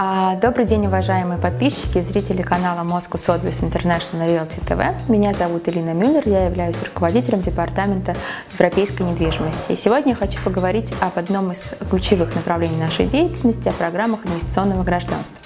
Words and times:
А, 0.00 0.36
добрый 0.36 0.64
день, 0.64 0.86
уважаемые 0.86 1.40
подписчики 1.40 1.98
и 1.98 2.02
зрители 2.02 2.42
канала 2.42 2.86
Moscow 2.86 3.14
Sotheby's 3.14 3.68
International 3.68 4.28
Realty 4.28 4.64
TV. 4.64 4.94
Меня 5.08 5.34
зовут 5.34 5.68
Элина 5.68 5.92
Мюллер, 5.92 6.22
я 6.24 6.46
являюсь 6.46 6.76
руководителем 6.84 7.42
департамента 7.42 8.14
европейской 8.52 9.02
недвижимости. 9.02 9.72
И 9.72 9.74
сегодня 9.74 10.10
я 10.10 10.14
хочу 10.14 10.38
поговорить 10.44 10.92
об 11.00 11.18
одном 11.18 11.50
из 11.50 11.74
ключевых 11.90 12.32
направлений 12.36 12.78
нашей 12.78 13.08
деятельности, 13.08 13.70
о 13.70 13.72
программах 13.72 14.24
инвестиционного 14.24 14.84
гражданства. 14.84 15.37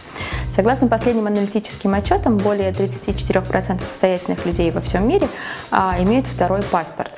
Согласно 0.55 0.87
последним 0.87 1.27
аналитическим 1.27 1.95
отчетам, 1.95 2.37
более 2.37 2.73
34% 2.73 3.81
состоятельных 3.81 4.45
людей 4.45 4.71
во 4.71 4.83
всем 4.83 5.09
мире 5.09 5.29
а, 5.71 5.97
имеют 6.01 6.27
второй 6.27 6.63
паспорт. 6.63 7.11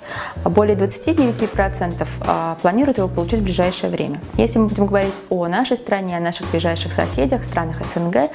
Более 0.45 0.77
29% 0.77 2.07
а, 2.21 2.57
планируют 2.63 2.99
его 2.99 3.09
получить 3.09 3.41
в 3.41 3.43
ближайшее 3.43 3.91
время. 3.91 4.21
Если 4.37 4.61
мы 4.61 4.69
будем 4.69 4.87
говорить 4.87 5.15
о 5.31 5.49
нашей 5.49 5.77
стране, 5.77 6.17
о 6.17 6.21
наших 6.21 6.49
ближайших 6.53 6.93
соседях, 6.93 7.45
странах 7.45 7.79
СНГ, 7.85 8.31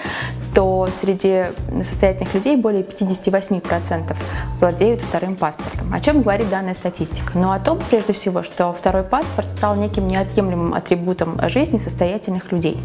то 0.54 0.90
среди 1.02 1.46
состоятельных 1.84 2.34
людей 2.34 2.58
более 2.58 2.84
58% 2.84 4.16
владеют 4.60 5.02
вторым 5.02 5.36
паспортом. 5.36 5.94
О 5.94 6.00
чем 6.02 6.22
говорит 6.22 6.50
данная 6.50 6.76
статистика? 6.76 7.32
Ну, 7.36 7.52
о 7.52 7.60
том, 7.60 7.80
прежде 7.90 8.14
всего, 8.14 8.44
что 8.44 8.74
второй 8.74 9.04
паспорт 9.04 9.48
стал 9.48 9.76
неким 9.76 10.08
неотъемлемым 10.08 10.74
атрибутом 10.74 11.40
жизни 11.50 11.78
состоятельных 11.78 12.52
людей. 12.52 12.78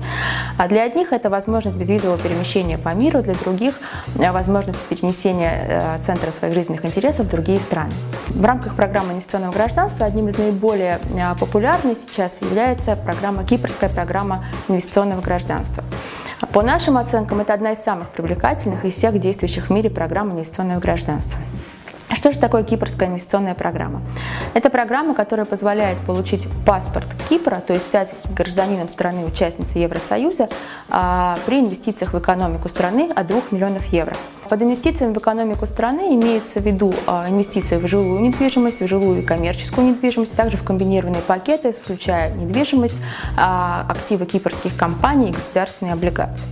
А 0.59 0.69
для 0.69 0.85
одних 0.85 1.13
это 1.13 1.31
возможность 1.31 1.77
безвизового 1.77 2.04
перемещения 2.17 2.79
по 2.79 2.91
миру, 2.91 3.23
для 3.23 3.35
других– 3.35 3.75
возможность 4.15 4.81
перенесения 4.85 5.97
э, 5.99 6.03
центра 6.03 6.31
своих 6.31 6.55
жизненных 6.55 6.85
интересов 6.85 7.27
в 7.27 7.31
другие 7.31 7.61
страны. 7.61 7.93
В 8.29 8.45
рамках 8.45 8.77
программы 8.77 9.13
инвестиционного 9.13 9.53
гражданства 9.53 10.07
одним 10.07 10.29
из 10.29 10.39
наиболее 10.39 11.01
э, 11.15 11.35
популярных 11.39 11.99
сейчас 12.07 12.41
является 12.41 12.97
программа, 12.97 13.45
кипрская 13.45 13.91
программа 13.91 14.45
инвестиционного 14.69 15.21
гражданства. 15.21 15.83
По 16.53 16.63
нашим 16.63 16.97
оценкам, 16.97 17.41
это 17.41 17.55
одна 17.55 17.73
из 17.73 17.79
самых 17.79 18.11
привлекательных 18.11 18.85
из 18.85 18.95
всех 18.95 19.19
действующих 19.19 19.69
в 19.69 19.71
мире 19.71 19.91
программ 19.91 20.33
инвестиционного 20.33 20.81
гражданства. 20.81 21.39
Что 22.25 22.33
же 22.33 22.39
такое 22.39 22.63
кипрская 22.63 23.09
инвестиционная 23.11 23.55
программа? 23.55 24.01
Это 24.55 24.71
программа, 24.71 25.15
которая 25.15 25.45
позволяет 25.45 25.99
получить 26.07 26.49
паспорт 26.65 27.07
Кипра, 27.29 27.57
то 27.57 27.75
есть 27.75 27.87
стать 27.87 28.15
гражданином 28.35 28.89
страны-участницы 28.89 29.81
Евросоюза 29.81 30.49
а, 30.89 31.37
при 31.45 31.61
инвестициях 31.61 32.15
в 32.15 32.19
экономику 32.19 32.71
страны 32.71 33.11
от 33.15 33.27
2 33.27 33.43
миллионов 33.51 33.85
евро. 33.89 34.17
Под 34.49 34.63
инвестициями 34.63 35.13
в 35.13 35.19
экономику 35.19 35.67
страны 35.67 36.15
имеется 36.15 36.61
в 36.61 36.65
виду 36.65 36.95
а, 37.07 37.29
инвестиции 37.29 37.77
в 37.77 37.87
жилую 37.87 38.23
недвижимость, 38.23 38.81
в 38.81 38.87
жилую 38.87 39.21
и 39.21 39.23
коммерческую 39.23 39.89
недвижимость, 39.89 40.35
также 40.35 40.57
в 40.57 40.63
комбинированные 40.63 41.21
пакеты, 41.21 41.75
включая 41.75 42.33
недвижимость, 42.35 43.05
а, 43.37 43.85
активы 43.87 44.25
кипрских 44.25 44.75
компаний 44.79 45.29
и 45.29 45.33
государственные 45.33 45.93
облигации. 45.93 46.49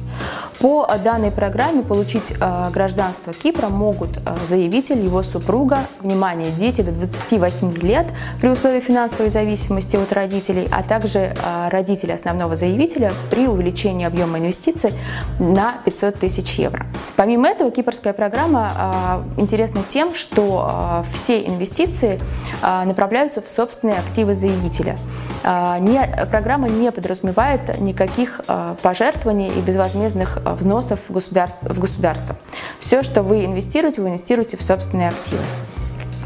По 0.62 0.86
данной 1.02 1.32
программе 1.32 1.82
получить 1.82 2.32
гражданство 2.72 3.32
Кипра 3.32 3.66
могут 3.66 4.10
заявитель, 4.48 5.00
его 5.00 5.24
супруга, 5.24 5.80
внимание, 6.00 6.52
дети 6.52 6.82
до 6.82 6.92
28 6.92 7.78
лет 7.78 8.06
при 8.40 8.48
условии 8.48 8.78
финансовой 8.78 9.30
зависимости 9.30 9.96
от 9.96 10.12
родителей, 10.12 10.68
а 10.70 10.84
также 10.84 11.34
родители 11.68 12.12
основного 12.12 12.54
заявителя 12.54 13.12
при 13.28 13.48
увеличении 13.48 14.06
объема 14.06 14.38
инвестиций 14.38 14.92
на 15.40 15.74
500 15.84 16.20
тысяч 16.20 16.52
евро. 16.52 16.86
Помимо 17.16 17.48
этого, 17.48 17.72
кипрская 17.72 18.12
программа 18.12 19.24
интересна 19.38 19.80
тем, 19.88 20.14
что 20.14 21.04
все 21.12 21.44
инвестиции 21.44 22.20
направляются 22.62 23.42
в 23.42 23.50
собственные 23.50 23.98
активы 23.98 24.36
заявителя. 24.36 24.96
Не, 25.44 26.26
программа 26.30 26.68
не 26.68 26.92
подразумевает 26.92 27.80
никаких 27.80 28.40
пожертвований 28.82 29.48
и 29.48 29.60
безвозмездных 29.60 30.38
взносов 30.44 31.00
в 31.08 31.12
государство. 31.12 31.72
В 31.72 31.78
государство. 31.78 32.36
Все, 32.80 33.02
что 33.02 33.22
вы 33.22 33.44
инвестируете, 33.44 34.02
вы 34.02 34.10
инвестируете 34.10 34.56
в 34.56 34.62
собственные 34.62 35.08
активы. 35.08 35.42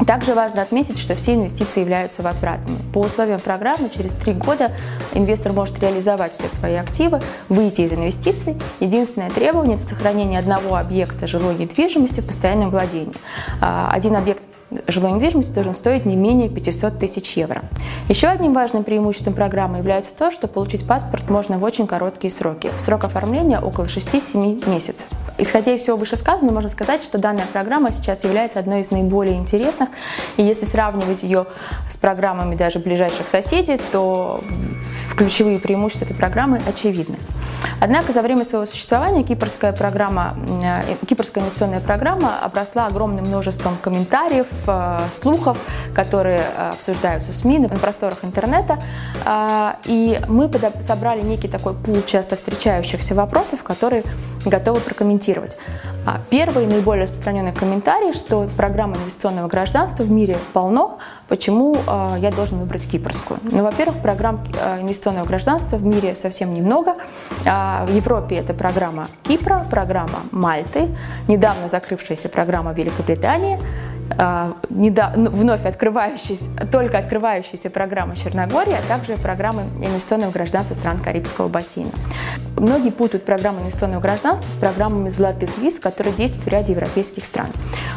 Также 0.05 0.35
важно 0.35 0.61
отметить, 0.61 0.99
что 0.99 1.15
все 1.15 1.33
инвестиции 1.33 1.79
являются 1.79 2.21
возвратными. 2.21 2.77
По 2.93 2.99
условиям 2.99 3.39
программы 3.39 3.89
через 3.89 4.11
три 4.11 4.33
года 4.33 4.71
инвестор 5.15 5.53
может 5.53 5.79
реализовать 5.79 6.33
все 6.33 6.47
свои 6.59 6.75
активы, 6.75 7.19
выйти 7.49 7.81
из 7.81 7.93
инвестиций. 7.93 8.55
Единственное 8.79 9.31
требование– 9.31 9.77
это 9.79 9.87
сохранение 9.87 10.39
одного 10.39 10.75
объекта 10.75 11.25
жилой 11.25 11.55
недвижимости 11.55 12.19
в 12.19 12.27
постоянном 12.27 12.69
владении. 12.69 13.13
А, 13.59 13.89
один 13.91 14.15
объект 14.15 14.43
жилой 14.87 15.11
недвижимости 15.11 15.51
должен 15.51 15.75
стоить 15.75 16.05
не 16.05 16.15
менее 16.15 16.49
500 16.49 16.99
тысяч 16.99 17.37
евро. 17.37 17.63
Еще 18.09 18.27
одним 18.27 18.53
важным 18.53 18.83
преимуществом 18.83 19.33
программы 19.33 19.77
является 19.77 20.11
то, 20.13 20.31
что 20.31 20.47
получить 20.47 20.85
паспорт 20.85 21.29
можно 21.29 21.57
в 21.57 21.63
очень 21.63 21.87
короткие 21.87 22.33
сроки. 22.33 22.71
Срок 22.79 23.05
оформления 23.05 23.59
около 23.59 23.85
6-7 23.85 24.69
месяцев. 24.69 25.07
Исходя 25.37 25.73
из 25.75 25.81
всего 25.81 25.97
вышесказанного, 25.97 26.55
можно 26.55 26.69
сказать, 26.69 27.03
что 27.03 27.19
данная 27.19 27.45
программа 27.45 27.91
сейчас 27.91 28.23
является 28.23 28.59
одной 28.59 28.81
из 28.81 28.91
наиболее 28.91 29.37
интересных. 29.37 29.89
И 30.35 30.43
если 30.43 30.65
сравнивать 30.65 31.21
ее 31.21 31.45
с 31.89 31.97
программами 31.97 32.55
даже 32.55 32.79
ближайших 32.79 33.27
соседей, 33.27 33.79
то 33.91 34.41
ключевые 35.15 35.59
преимущества 35.59 36.05
этой 36.05 36.15
программы 36.15 36.59
очевидны. 36.67 37.17
Однако 37.79 38.13
за 38.13 38.21
время 38.21 38.45
своего 38.45 38.65
существования 38.65 39.23
кипрская, 39.23 39.71
программа, 39.71 40.35
э, 40.63 40.95
кипрская 41.07 41.43
инвестиционная 41.43 41.79
программа 41.79 42.39
обросла 42.39 42.87
огромным 42.87 43.25
множеством 43.25 43.77
комментариев, 43.81 44.47
э, 44.67 44.99
слухов, 45.21 45.57
которые 45.93 46.41
э, 46.41 46.69
обсуждаются 46.69 47.31
в 47.31 47.35
СМИ, 47.35 47.59
на 47.59 47.69
просторах 47.69 48.23
интернета. 48.23 48.77
И 49.85 50.19
мы 50.27 50.49
собрали 50.87 51.21
некий 51.21 51.47
такой 51.47 51.73
пул 51.73 52.01
часто 52.05 52.35
встречающихся 52.35 53.13
вопросов, 53.15 53.63
которые 53.63 54.03
готовы 54.45 54.79
прокомментировать. 54.79 55.57
А 56.05 56.21
первый 56.29 56.65
наиболее 56.67 57.03
распространенный 57.03 57.51
комментарий, 57.51 58.13
что 58.13 58.49
программа 58.55 58.95
инвестиционного 58.95 59.47
гражданства 59.47 60.03
в 60.03 60.11
мире 60.11 60.37
полно, 60.53 60.99
почему 61.27 61.75
э, 61.75 62.07
я 62.19 62.31
должен 62.31 62.59
выбрать 62.59 62.89
кипрскую? 62.89 63.39
Ну, 63.43 63.63
во-первых, 63.63 64.01
программ 64.01 64.43
э, 64.59 64.81
инвестиционного 64.81 65.25
гражданства 65.25 65.77
в 65.77 65.85
мире 65.85 66.15
совсем 66.21 66.53
немного. 66.53 66.95
Э, 67.45 67.85
в 67.85 67.93
Европе 67.93 68.35
это 68.35 68.53
программа 68.53 69.07
Кипра, 69.23 69.65
программа 69.69 70.19
Мальты, 70.31 70.87
недавно 71.27 71.69
закрывшаяся 71.69 72.29
программа 72.29 72.73
Великобритании– 72.73 73.59
а, 73.69 73.86
вновь 74.09 75.65
открывающаяся, 75.65 76.45
только 76.71 76.97
открывающаяся 76.97 77.69
программа 77.69 78.15
Черногории, 78.15 78.73
а 78.73 78.87
также 78.87 79.17
программы 79.17 79.63
инвестиционного 79.81 80.31
гражданства 80.31 80.75
стран 80.75 80.99
Карибского 80.99 81.47
бассейна. 81.47 81.91
Многие 82.55 82.91
путают 82.91 83.23
программу 83.25 83.61
инвестиционного 83.61 84.01
гражданства 84.01 84.49
с 84.49 84.55
программами 84.55 85.09
золотых 85.09 85.55
виз, 85.59 85.77
которые 85.79 86.13
действуют 86.15 86.45
в 86.45 86.47
ряде 86.47 86.71
европейских 86.71 87.23
стран. 87.23 87.47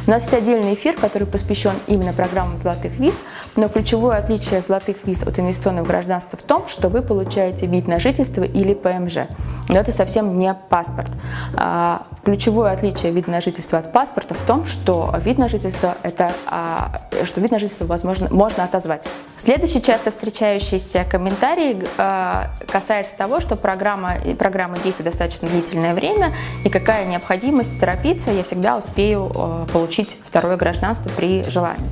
У 0.06 0.10
нас 0.10 0.24
есть 0.24 0.34
отдельный 0.34 0.74
эфир, 0.74 0.96
который 1.00 1.26
посвящен 1.26 1.72
именно 1.86 2.12
программам 2.12 2.58
золотых 2.58 2.98
виз, 2.98 3.14
но 3.56 3.68
ключевое 3.68 4.18
отличие 4.18 4.60
золотых 4.60 4.98
виз 5.04 5.22
от 5.22 5.38
инвестиционного 5.38 5.86
гражданства 5.86 6.38
в 6.38 6.42
том, 6.42 6.68
что 6.68 6.88
вы 6.88 7.02
получаете 7.02 7.66
вид 7.66 7.88
на 7.88 7.98
жительство 7.98 8.44
или 8.44 8.74
ПМЖ. 8.74 9.28
Но 9.68 9.78
это 9.78 9.92
совсем 9.92 10.38
не 10.38 10.54
паспорт. 10.68 11.10
А, 11.54 12.06
ключевое 12.24 12.72
отличие 12.72 13.12
вида 13.12 13.30
на 13.30 13.40
жительство 13.40 13.78
от 13.78 13.92
паспорта 13.92 14.34
в 14.34 14.42
том, 14.42 14.66
что 14.66 15.14
вид 15.22 15.38
на 15.38 15.48
жительство 15.48 15.96
это 16.02 16.32
а, 16.46 17.02
что 17.24 17.40
вид 17.40 17.50
на 17.50 17.58
жительство 17.58 17.86
возможно 17.86 18.28
можно 18.30 18.64
отозвать. 18.64 19.02
Следующий 19.38 19.82
часто 19.82 20.10
встречающийся 20.10 21.04
комментарий 21.04 21.82
а, 21.98 22.50
касается 22.68 23.16
того, 23.16 23.40
что 23.40 23.56
программа 23.56 24.16
программа 24.38 24.78
действует 24.78 25.10
достаточно 25.10 25.48
длительное 25.48 25.94
время 25.94 26.32
и 26.64 26.68
какая 26.68 27.04
необходимость 27.06 27.80
торопиться, 27.80 28.30
я 28.30 28.42
всегда 28.42 28.76
успею 28.76 29.32
получить 29.72 30.16
второе 30.28 30.56
гражданство 30.56 31.10
при 31.16 31.42
желании. 31.44 31.88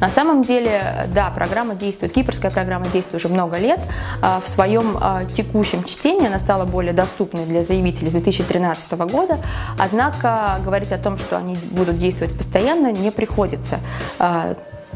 На 0.00 0.08
самом 0.08 0.42
деле, 0.42 0.80
да, 1.14 1.30
программа 1.30 1.74
действует, 1.74 2.12
кипрская 2.12 2.50
программа 2.50 2.86
действует 2.86 3.24
уже 3.24 3.32
много 3.32 3.58
лет. 3.58 3.80
В 4.20 4.48
своем 4.48 4.96
текущем 5.34 5.84
чтении 5.84 6.26
она 6.26 6.38
стала 6.38 6.64
более 6.64 6.92
доступной 6.92 7.46
для 7.46 7.64
заявителей 7.64 8.10
с 8.10 8.12
2013 8.12 8.92
года, 8.92 9.38
однако 9.78 10.58
говорить 10.64 10.92
о 10.92 10.98
том, 10.98 11.18
что 11.18 11.36
они 11.36 11.56
будут 11.72 11.98
действовать 11.98 12.36
постоянно, 12.36 12.92
не 12.92 13.10
приходится. 13.10 13.78
А, 14.18 14.54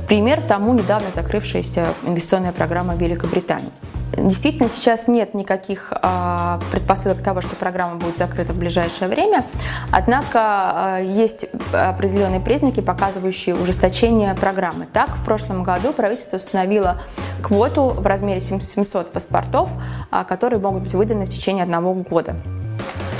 пример 0.08 0.42
тому 0.42 0.74
недавно 0.74 1.08
закрывшаяся 1.14 1.86
инвестиционная 2.04 2.52
программа 2.52 2.94
Великобритании. 2.94 3.70
Действительно, 4.16 4.68
сейчас 4.68 5.08
нет 5.08 5.34
никаких 5.34 5.92
э, 5.92 6.58
предпосылок 6.70 7.22
того, 7.22 7.40
что 7.40 7.56
программа 7.56 7.96
будет 7.96 8.18
закрыта 8.18 8.52
в 8.52 8.58
ближайшее 8.58 9.08
время. 9.08 9.44
Однако 9.90 10.98
э, 10.98 11.04
есть 11.06 11.46
определенные 11.72 12.40
признаки, 12.40 12.80
показывающие 12.80 13.54
ужесточение 13.54 14.34
программы. 14.34 14.86
Так, 14.92 15.08
в 15.10 15.24
прошлом 15.24 15.62
году 15.62 15.92
правительство 15.92 16.36
установило 16.36 17.00
квоту 17.42 17.90
в 17.90 18.06
размере 18.06 18.40
700 18.40 19.12
паспортов, 19.12 19.70
э, 20.10 20.24
которые 20.28 20.60
могут 20.60 20.82
быть 20.82 20.94
выданы 20.94 21.24
в 21.24 21.30
течение 21.30 21.62
одного 21.62 21.94
года. 21.94 22.36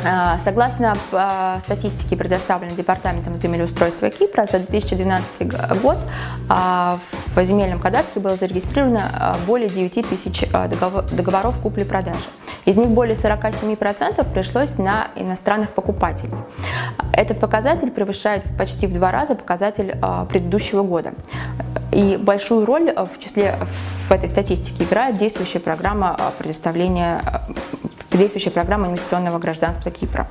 А, 0.05 0.39
согласно 0.39 0.97
а, 1.13 1.61
статистике, 1.61 2.17
предоставленной 2.17 2.75
Департаментом 2.75 3.37
землеустройства 3.37 4.11
Кипра, 4.11 4.47
за 4.51 4.59
2012 4.59 5.81
год 5.81 5.97
а, 6.49 6.99
в 7.35 7.45
земельном 7.45 7.79
кадастре 7.79 8.21
было 8.21 8.35
зарегистрировано 8.35 9.37
более 9.47 9.69
9 9.69 10.09
тысяч 10.09 10.45
договоров 10.51 11.57
купли-продажи. 11.63 12.21
Из 12.65 12.77
них 12.77 12.89
более 12.89 13.17
47% 13.17 14.33
пришлось 14.33 14.79
на 14.79 15.11
иностранных 15.17 15.71
покупателей. 15.71 16.37
Этот 17.13 17.41
показатель 17.41 17.91
превышает 17.91 18.45
почти 18.57 18.87
в 18.87 18.95
два 18.95 19.11
раза 19.11 19.35
показатель 19.35 19.97
предыдущего 20.29 20.83
года. 20.83 21.13
И 21.91 22.17
большую 22.17 22.65
роль 22.65 22.93
в 22.93 23.19
числе 23.19 23.59
в 24.07 24.13
этой 24.13 24.29
статистике 24.29 24.85
играет 24.85 25.19
действующая 25.19 25.59
программа 25.59 26.17
предоставления 26.39 27.21
действующая 28.19 28.51
программа 28.51 28.89
инвестиционного 28.89 29.39
гражданства 29.39 29.91
Кипра. 29.91 30.29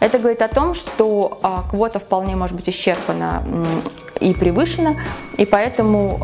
Это 0.00 0.18
говорит 0.18 0.42
о 0.42 0.48
том, 0.48 0.74
что 0.74 1.40
квота 1.70 1.98
вполне 1.98 2.36
может 2.36 2.56
быть 2.56 2.68
исчерпана 2.68 3.42
и 4.20 4.34
превышена, 4.34 4.96
и 5.38 5.46
поэтому 5.46 6.18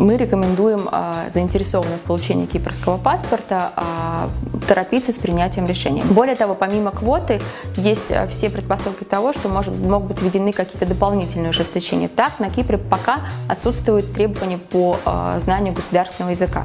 мы 0.00 0.16
рекомендуем 0.16 0.88
а, 0.90 1.28
заинтересованным 1.28 1.98
в 1.98 2.02
получении 2.02 2.46
кипрского 2.46 2.96
паспорта 2.96 3.70
а, 3.76 4.30
торопиться 4.66 5.12
с 5.12 5.16
принятием 5.16 5.66
решения. 5.66 6.02
Более 6.04 6.36
того, 6.36 6.54
помимо 6.54 6.90
квоты, 6.90 7.40
есть 7.76 8.10
а, 8.10 8.26
все 8.28 8.50
предпосылки 8.50 9.04
того, 9.04 9.32
что 9.32 9.48
может, 9.48 9.74
могут 9.74 10.08
быть 10.08 10.22
введены 10.22 10.52
какие-то 10.52 10.86
дополнительные 10.86 11.50
ужесточения. 11.50 12.08
Так, 12.08 12.40
на 12.40 12.50
Кипре 12.50 12.78
пока 12.78 13.28
отсутствуют 13.48 14.12
требования 14.12 14.58
по 14.58 14.98
знанию 15.40 15.74
государственного 15.74 16.32
языка 16.32 16.64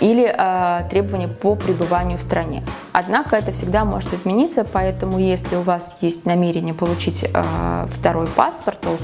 или 0.00 0.32
э, 0.36 0.88
требования 0.90 1.28
по 1.28 1.54
пребыванию 1.54 2.18
в 2.18 2.22
стране. 2.22 2.62
Однако 2.92 3.36
это 3.36 3.52
всегда 3.52 3.84
может 3.84 4.12
измениться, 4.14 4.64
поэтому 4.64 5.18
если 5.18 5.56
у 5.56 5.62
вас 5.62 5.96
есть 6.00 6.26
намерение 6.26 6.74
получить 6.74 7.24
э, 7.24 7.86
второй 7.90 8.26
паспорт, 8.26 8.78
то 8.80 8.96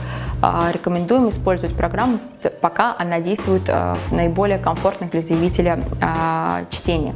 э, 0.43 0.73
рекомендуем 0.73 1.29
использовать 1.29 1.77
программу, 1.77 2.19
пока 2.61 2.95
она 2.99 3.21
действует 3.21 3.69
э, 3.69 3.95
в 4.09 4.13
наиболее 4.13 4.59
комфортных 4.59 5.11
для 5.11 5.23
заявителя 5.23 5.81
э, 6.01 6.65
чтении. 6.71 7.15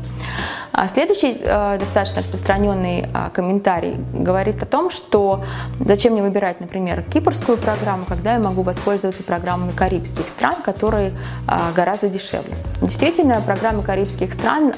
А 0.81 0.89
следующий 0.89 1.37
э, 1.39 1.77
достаточно 1.79 2.23
распространенный 2.23 3.01
э, 3.03 3.31
комментарий 3.35 3.97
говорит 4.15 4.63
о 4.63 4.67
том, 4.67 4.89
что 4.89 5.45
зачем 5.79 6.15
мне 6.15 6.23
выбирать, 6.23 6.59
например, 6.59 7.03
кипрскую 7.03 7.59
программу, 7.59 8.07
когда 8.07 8.33
я 8.33 8.39
могу 8.39 8.63
воспользоваться 8.63 9.23
программами 9.23 9.73
карибских 9.73 10.27
стран, 10.27 10.55
которые 10.65 11.13
э, 11.47 11.59
гораздо 11.77 12.09
дешевле. 12.09 12.57
Действительно, 12.81 13.43
программы 13.43 13.83
карибских 13.83 14.33
стран 14.33 14.73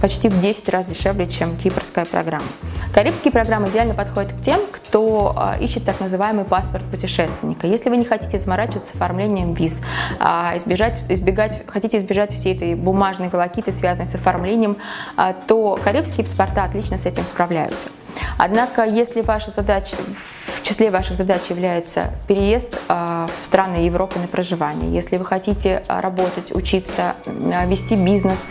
почти 0.00 0.28
в 0.28 0.40
10 0.40 0.68
раз 0.68 0.86
дешевле, 0.86 1.26
чем 1.26 1.56
кипрская 1.56 2.04
программа. 2.04 2.46
Карибские 2.94 3.32
программы 3.32 3.70
идеально 3.70 3.94
подходят 3.94 4.32
к 4.32 4.40
тем, 4.42 4.60
кто 4.70 5.34
ищет 5.60 5.84
так 5.84 5.98
называемый 5.98 6.44
паспорт 6.44 6.84
путешественника. 6.84 7.66
Если 7.66 7.90
вы 7.90 7.96
не 7.96 8.04
хотите 8.04 8.38
заморачиваться 8.38 8.92
с 8.92 8.94
оформлением 8.94 9.54
виз, 9.54 9.82
избежать, 10.20 11.02
избегать, 11.08 11.64
хотите 11.66 11.98
избежать 11.98 12.32
всей 12.32 12.54
этой 12.54 12.76
бумажной 12.76 13.30
волокиты, 13.30 13.72
связанной 13.72 14.06
с 14.06 14.14
оформлением 14.14 14.76
а, 15.23 15.23
то 15.32 15.78
карибские 15.82 16.26
паспорта 16.26 16.64
отлично 16.64 16.98
с 16.98 17.06
этим 17.06 17.24
справляются. 17.24 17.88
Однако, 18.38 18.84
если 18.84 19.22
ваша 19.22 19.50
задача, 19.50 19.96
в 19.96 20.62
числе 20.62 20.90
ваших 20.90 21.16
задач 21.16 21.42
является 21.50 22.10
переезд 22.28 22.78
а, 22.88 23.28
в 23.42 23.46
страны 23.46 23.76
Европы 23.76 24.18
на 24.18 24.28
проживание, 24.28 24.92
если 24.92 25.16
вы 25.16 25.24
хотите 25.24 25.82
а, 25.88 26.00
работать, 26.00 26.54
учиться, 26.54 27.14
вести 27.26 27.96
бизнес, 27.96 28.44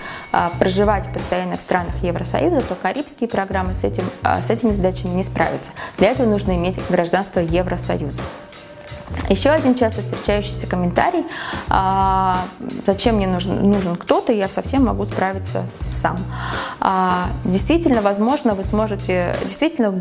проживать 0.60 1.08
постоянно 1.14 1.58
в 1.58 1.62
странах 1.62 1.94
Евросоюза, 2.02 2.62
то 2.62 2.76
карибские 2.76 3.30
программы 3.30 3.76
с, 3.76 3.84
этим, 3.84 4.04
с 4.24 4.50
этими 4.50 4.72
задачами 4.72 5.12
не 5.12 5.24
справятся. 5.24 5.72
Для 5.98 6.10
этого 6.10 6.28
нужно 6.28 6.56
иметь 6.56 6.80
гражданство 6.90 7.40
Евросоюза. 7.40 8.22
Еще 9.30 9.50
один 9.50 9.76
часто 9.76 10.02
встречающийся 10.02 10.68
комментарий, 10.68 11.26
а, 11.70 12.42
зачем 12.86 13.16
мне 13.16 13.28
нужен, 13.28 13.72
нужен 13.72 13.96
кто-то, 13.96 14.32
я 14.32 14.48
совсем 14.48 14.86
могу 14.86 15.06
справиться 15.06 15.64
сам. 15.92 16.18
А, 16.80 17.28
действительно, 17.46 18.02
возможно, 18.02 18.54
вы 18.54 18.64
сможете, 18.64 19.36
действительно, 19.46 19.92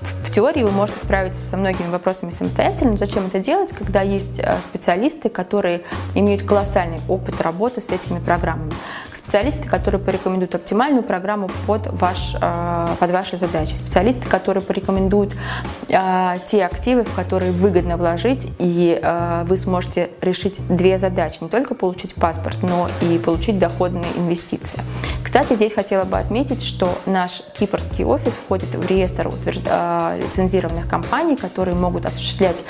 в 0.00 0.21
теории 0.32 0.62
вы 0.62 0.70
можете 0.70 0.98
справиться 0.98 1.40
со 1.40 1.56
многими 1.56 1.90
вопросами 1.90 2.30
самостоятельно. 2.30 2.96
Зачем 2.96 3.26
это 3.26 3.38
делать, 3.38 3.70
когда 3.72 4.00
есть 4.00 4.38
э, 4.38 4.56
специалисты, 4.70 5.28
которые 5.28 5.82
имеют 6.14 6.42
колоссальный 6.42 6.98
опыт 7.08 7.40
работы 7.40 7.80
с 7.80 7.90
этими 7.90 8.18
программами? 8.18 8.72
специалисты, 9.14 9.68
которые 9.68 10.00
порекомендуют 10.00 10.54
оптимальную 10.54 11.04
программу 11.04 11.48
под, 11.66 11.86
ваш, 11.86 12.34
э, 12.40 12.86
под 12.98 13.10
ваши 13.12 13.36
задачи, 13.36 13.74
специалисты, 13.74 14.28
которые 14.28 14.62
порекомендуют 14.64 15.32
э, 15.88 16.34
те 16.48 16.64
активы, 16.66 17.04
в 17.04 17.14
которые 17.14 17.52
выгодно 17.52 17.96
вложить, 17.96 18.48
и 18.58 19.00
вы 19.44 19.56
сможете 19.56 20.10
решить 20.20 20.56
две 20.68 20.98
задачи, 20.98 21.38
не 21.40 21.48
только 21.48 21.74
получить 21.74 22.14
паспорт, 22.14 22.56
но 22.62 22.88
и 23.00 23.18
получить 23.18 23.58
доходные 23.58 24.04
инвестиции. 24.16 24.82
Кстати, 25.32 25.54
здесь 25.54 25.72
хотела 25.72 26.04
бы 26.04 26.18
отметить, 26.18 26.62
что 26.62 26.90
наш 27.06 27.40
кипрский 27.54 28.04
офис 28.04 28.34
входит 28.34 28.68
в 28.74 28.84
реестр 28.84 29.28
лицензированных 29.28 30.86
компаний, 30.86 31.36
которые 31.36 31.74
могут 31.74 32.04
осуществлять 32.04 32.62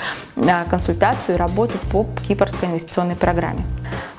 консультацию 0.69 1.35
и 1.35 1.37
работу 1.37 1.73
по 1.91 2.05
кипрской 2.25 2.69
инвестиционной 2.69 3.17
программе. 3.17 3.65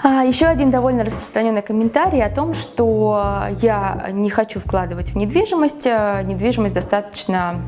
А, 0.03 0.25
еще 0.25 0.45
один 0.45 0.71
довольно 0.71 1.05
распространенный 1.05 1.63
комментарий 1.63 2.23
о 2.23 2.29
том, 2.29 2.53
что 2.53 3.49
я 3.63 4.09
не 4.13 4.29
хочу 4.29 4.61
вкладывать 4.61 5.13
в 5.13 5.17
недвижимость. 5.17 5.87
Э, 5.87 6.21
недвижимость 6.23 6.75
достаточно 6.75 7.63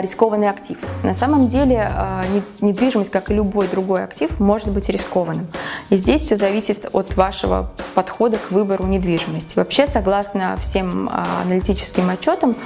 рискованный 0.00 0.48
актив. 0.48 0.78
На 1.02 1.14
самом 1.14 1.48
деле 1.48 1.90
э, 1.90 2.40
недвижимость, 2.60 3.10
как 3.10 3.30
и 3.30 3.34
любой 3.34 3.68
другой 3.68 4.04
актив, 4.04 4.38
может 4.40 4.68
быть 4.70 4.88
рискованным. 4.88 5.46
И 5.90 5.96
здесь 5.96 6.22
все 6.22 6.36
зависит 6.36 6.88
от 6.92 7.16
вашего 7.16 7.70
подхода 7.94 8.38
к 8.38 8.50
выбору 8.50 8.86
недвижимости. 8.86 9.56
Вообще, 9.56 9.86
согласно 9.86 10.56
всем 10.60 11.10
аналитическим 11.42 12.08
отчетам, 12.10 12.56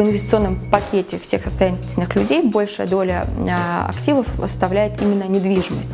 инвестиционном 0.00 0.56
пакете 0.70 1.18
всех 1.18 1.44
состоятельных 1.44 2.14
людей 2.14 2.42
большая 2.42 2.86
доля 2.86 3.26
а, 3.48 3.88
активов 3.88 4.26
составляет 4.38 5.00
именно 5.00 5.24
недвижимость. 5.24 5.90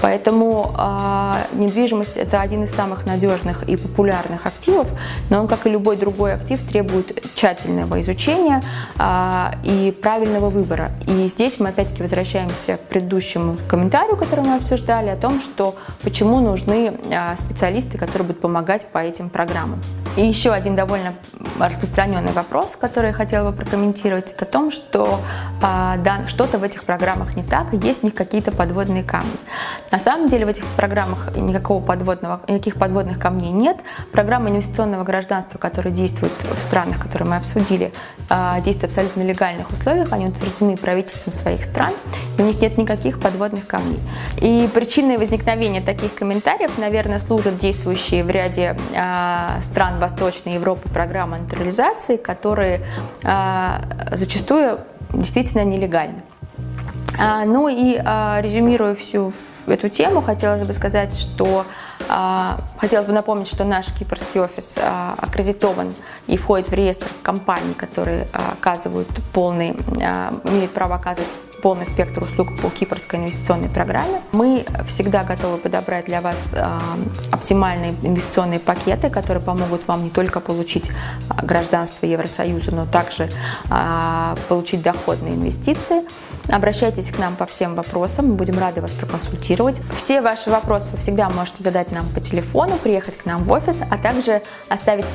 Поэтому 0.00 0.72
а, 0.76 1.38
недвижимость 1.52 2.16
это 2.16 2.40
один 2.40 2.64
из 2.64 2.70
самых 2.70 3.06
надежных 3.06 3.68
и 3.68 3.76
популярных 3.76 4.46
активов, 4.46 4.88
но 5.30 5.40
он, 5.40 5.48
как 5.48 5.66
и 5.66 5.70
любой 5.70 5.96
другой 5.96 6.34
актив, 6.34 6.60
требует 6.66 7.22
тщательного 7.34 8.00
изучения 8.00 8.62
а, 8.98 9.54
и 9.62 9.94
правильного 10.02 10.48
выбора. 10.48 10.90
И 11.06 11.28
здесь 11.28 11.60
мы 11.60 11.68
опять-таки 11.68 12.02
возвращаемся 12.02 12.76
к 12.76 12.80
предыдущему 12.88 13.58
комментарию, 13.68 14.16
который 14.16 14.44
мы 14.44 14.56
обсуждали, 14.56 15.10
о 15.10 15.16
том, 15.16 15.40
что 15.40 15.74
почему 16.02 16.40
нужны 16.40 16.98
специалисты, 17.38 17.98
которые 17.98 18.28
будут 18.28 18.40
помогать 18.40 18.86
по 18.86 18.98
этим 18.98 19.28
программам. 19.28 19.80
И 20.16 20.24
еще 20.24 20.50
один 20.50 20.76
довольно 20.76 21.14
распространенный 21.58 22.32
вопрос, 22.32 22.76
который 22.76 23.08
я 23.08 23.12
хотела 23.12 23.50
бы 23.50 23.56
прокомментировать, 23.56 24.30
это 24.30 24.44
о 24.44 24.48
том, 24.48 24.70
что 24.70 25.20
а, 25.60 25.96
да, 25.98 26.26
что-то 26.28 26.58
в 26.58 26.62
этих 26.62 26.84
программах 26.84 27.34
не 27.34 27.42
так, 27.42 27.72
и 27.74 27.76
есть 27.76 28.00
в 28.00 28.02
них 28.04 28.14
какие-то 28.14 28.52
подводные 28.52 29.02
камни. 29.02 29.36
На 29.90 29.98
самом 29.98 30.28
деле 30.28 30.46
в 30.46 30.48
этих 30.48 30.64
программах 30.76 31.36
никакого 31.36 31.84
подводного, 31.84 32.40
никаких 32.46 32.76
подводных 32.76 33.18
камней 33.18 33.50
нет. 33.50 33.78
Программа 34.12 34.50
инвестиционного 34.50 35.02
гражданства, 35.02 35.58
которая 35.58 35.92
действует 35.92 36.32
в 36.42 36.60
странах, 36.62 37.00
которые 37.00 37.28
мы 37.30 37.36
обсудили, 37.36 37.92
а, 38.28 38.60
действует 38.60 38.92
в 38.92 38.96
абсолютно 38.96 39.22
легальных 39.22 39.70
условиях, 39.70 40.12
они 40.12 40.26
утверждены 40.26 40.76
правительством 40.76 41.32
своих 41.32 41.64
стран, 41.64 41.92
и 42.38 42.42
у 42.42 42.44
них 42.44 42.60
нет 42.60 42.78
никаких 42.78 43.20
подводных 43.20 43.66
камней. 43.66 44.00
И 44.40 44.68
причиной 44.72 45.18
возникновения 45.18 45.80
таких 45.80 46.14
комментариев, 46.14 46.78
наверное, 46.78 47.18
служат 47.18 47.58
действующие 47.58 48.22
в 48.22 48.30
ряде 48.30 48.76
а, 48.96 49.58
стран 49.64 49.98
Восточной 50.04 50.54
Европы 50.54 50.86
программы 50.90 51.38
натурализации, 51.38 52.18
которые 52.18 52.82
а, 53.24 53.80
зачастую 54.12 54.80
действительно 55.14 55.64
нелегальны. 55.64 56.22
А, 57.18 57.46
ну 57.46 57.68
и 57.68 57.98
а, 58.04 58.38
резюмируя 58.42 58.94
всю 58.94 59.32
эту 59.66 59.88
тему, 59.88 60.20
хотелось 60.20 60.62
бы 60.62 60.74
сказать, 60.74 61.16
что 61.16 61.64
хотелось 62.76 63.06
бы 63.06 63.14
напомнить, 63.14 63.48
что 63.48 63.64
наш 63.64 63.86
кипрский 63.98 64.38
офис 64.38 64.74
аккредитован 64.76 65.94
и 66.26 66.36
входит 66.36 66.68
в 66.68 66.74
реестр 66.74 67.06
компаний, 67.22 67.72
которые 67.72 68.28
оказывают 68.32 69.08
полный, 69.32 69.70
имеют 69.70 70.72
право 70.72 70.96
оказывать 70.96 71.34
полный 71.64 71.86
спектр 71.86 72.22
услуг 72.22 72.54
по 72.60 72.68
кипрской 72.68 73.18
инвестиционной 73.18 73.70
программе. 73.70 74.20
Мы 74.32 74.66
всегда 74.86 75.24
готовы 75.24 75.56
подобрать 75.56 76.04
для 76.04 76.20
вас 76.20 76.36
а, 76.52 76.78
оптимальные 77.32 77.94
инвестиционные 78.02 78.60
пакеты, 78.60 79.08
которые 79.08 79.42
помогут 79.42 79.88
вам 79.88 80.04
не 80.04 80.10
только 80.10 80.40
получить 80.40 80.90
а, 81.30 81.42
гражданство 81.42 82.04
Евросоюза, 82.04 82.70
но 82.70 82.84
также 82.84 83.30
а, 83.70 84.36
получить 84.50 84.82
доходные 84.82 85.36
инвестиции. 85.36 86.02
Обращайтесь 86.48 87.10
к 87.10 87.18
нам 87.18 87.34
по 87.34 87.46
всем 87.46 87.74
вопросам, 87.76 88.28
мы 88.28 88.34
будем 88.34 88.58
рады 88.58 88.82
вас 88.82 88.90
проконсультировать. 88.90 89.76
Все 89.96 90.20
ваши 90.20 90.50
вопросы 90.50 90.88
вы 90.92 90.98
всегда 90.98 91.30
можете 91.30 91.62
задать 91.62 91.90
нам 91.90 92.06
по 92.10 92.20
телефону, 92.20 92.76
приехать 92.76 93.16
к 93.16 93.24
нам 93.24 93.42
в 93.42 93.50
офис, 93.50 93.80
а 93.90 93.96
также 93.96 94.42
оставить 94.68 95.06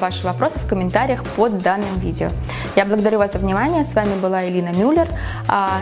ваши 0.00 0.24
вопросы 0.24 0.58
в 0.60 0.66
комментариях 0.66 1.22
под 1.36 1.58
данным 1.58 1.98
видео. 1.98 2.30
Я 2.74 2.86
благодарю 2.86 3.18
вас 3.18 3.34
за 3.34 3.38
внимание. 3.38 3.84
С 3.84 3.92
вами 3.92 4.18
была 4.18 4.48
Элина 4.48 4.70
Мюллер. 4.74 5.06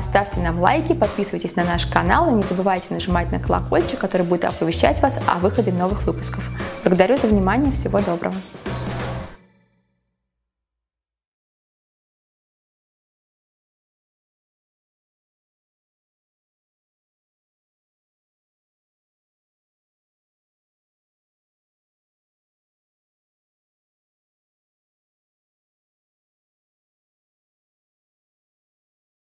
Ставьте 0.08 0.40
нам 0.40 0.58
лайки, 0.58 0.94
подписывайтесь 0.94 1.54
на 1.54 1.64
наш 1.64 1.84
канал 1.84 2.30
и 2.30 2.32
не 2.32 2.42
забывайте 2.42 2.86
нажимать 2.94 3.30
на 3.30 3.38
колокольчик, 3.38 3.98
который 3.98 4.26
будет 4.26 4.46
оповещать 4.46 5.02
вас 5.02 5.20
о 5.26 5.38
выходе 5.38 5.70
новых 5.70 6.04
выпусков. 6.04 6.48
Благодарю 6.82 7.18
за 7.18 7.26
внимание, 7.26 7.70
всего 7.72 8.00
доброго. 8.00 8.34